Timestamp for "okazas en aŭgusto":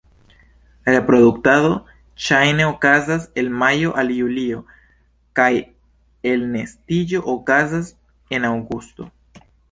7.35-9.07